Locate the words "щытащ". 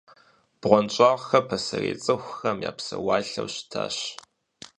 3.55-3.95